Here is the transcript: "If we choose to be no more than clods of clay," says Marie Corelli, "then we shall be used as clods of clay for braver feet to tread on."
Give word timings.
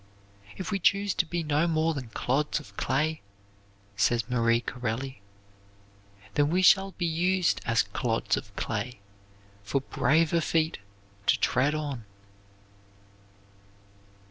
"If 0.57 0.71
we 0.71 0.79
choose 0.79 1.13
to 1.13 1.27
be 1.27 1.43
no 1.43 1.67
more 1.67 1.93
than 1.93 2.09
clods 2.09 2.59
of 2.59 2.75
clay," 2.75 3.21
says 3.95 4.27
Marie 4.27 4.61
Corelli, 4.61 5.21
"then 6.33 6.49
we 6.49 6.63
shall 6.63 6.93
be 6.93 7.05
used 7.05 7.61
as 7.67 7.83
clods 7.83 8.35
of 8.35 8.51
clay 8.55 8.99
for 9.61 9.81
braver 9.81 10.41
feet 10.41 10.79
to 11.27 11.39
tread 11.39 11.75
on." 11.75 12.05